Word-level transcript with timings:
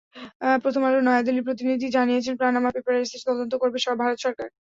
প্রথম 0.63 0.81
আলোর 0.87 1.03
নয়াদিল্লি 1.05 1.41
প্রতিনিধি 1.47 1.87
জানিয়েছেন, 1.97 2.33
পানামা 2.41 2.69
পেপারসের 2.75 3.21
তদন্ত 3.27 3.53
করবে 3.61 3.77
ভারত 4.01 4.17
সরকার। 4.25 4.47